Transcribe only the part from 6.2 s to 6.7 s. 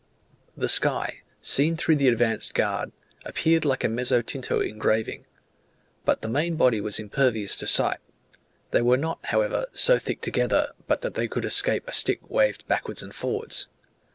the main